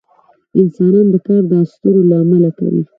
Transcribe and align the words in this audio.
انسانان 0.61 1.05
دا 1.13 1.19
کار 1.27 1.41
د 1.49 1.51
اسطورو 1.63 2.01
له 2.09 2.15
امله 2.23 2.49
کوي. 2.57 2.83